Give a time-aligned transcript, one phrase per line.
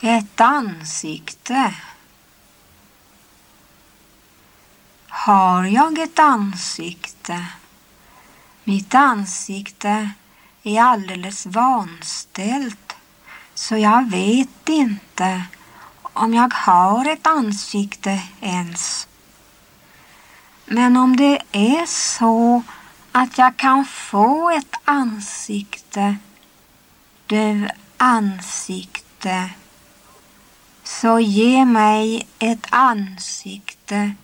[0.00, 1.74] Ett ansikte.
[5.08, 7.46] Har jag ett ansikte?
[8.64, 10.10] Mitt ansikte
[10.62, 12.96] är alldeles vanställt
[13.54, 15.42] så jag vet inte
[16.02, 19.08] om jag har ett ansikte ens.
[20.64, 22.62] Men om det är så
[23.12, 26.16] att jag kan få ett ansikte,
[27.26, 29.50] du ansikte,
[31.00, 34.14] så ge mig ett ansikte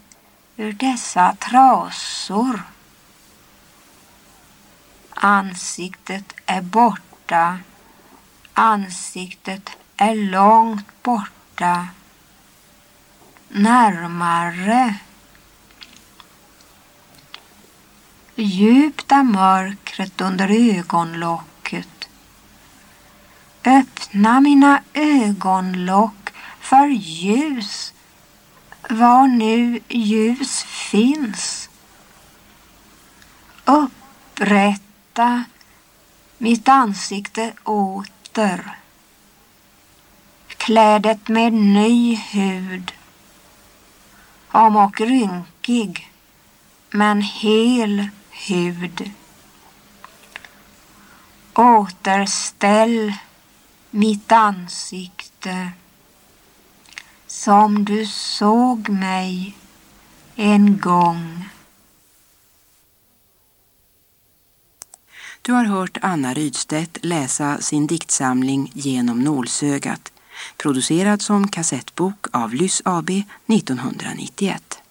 [0.56, 2.62] ur dessa trasor.
[5.10, 7.58] Ansiktet är borta.
[8.54, 11.88] Ansiktet är långt borta.
[13.48, 14.94] Närmare.
[18.34, 20.48] Djupt är mörkret under
[20.78, 22.08] ögonlocket.
[23.64, 26.23] Öppna mina ögonlock
[26.64, 27.92] för ljus
[28.90, 31.70] var nu ljus finns.
[33.64, 35.44] Upprätta
[36.38, 38.78] mitt ansikte åter.
[40.48, 42.92] Klädet med ny hud.
[44.50, 46.12] Om och rynkig,
[46.90, 49.10] men hel hud.
[51.54, 53.12] Återställ
[53.90, 55.72] mitt ansikte
[57.34, 59.56] som du såg mig
[60.36, 61.44] en gång.
[65.42, 70.12] Du har hört Anna Rydstedt läsa sin diktsamling Genom nålsögat,
[70.56, 74.83] producerad som kassettbok av Lys AB 1991.